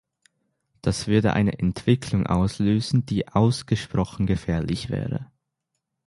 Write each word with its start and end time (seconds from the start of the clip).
Das 0.81 1.05
würde 1.05 1.33
eine 1.33 1.59
Entwicklung 1.59 2.25
auslösen, 2.25 3.05
die 3.05 3.27
ausgesprochen 3.27 4.25
gefährlich 4.25 4.89
wäre. 4.89 5.29